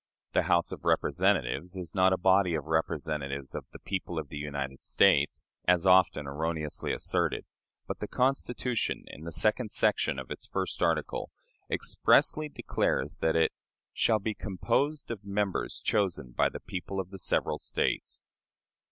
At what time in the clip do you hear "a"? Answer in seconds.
2.11-2.17